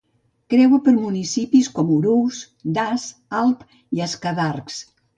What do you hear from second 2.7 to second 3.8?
Das, Alp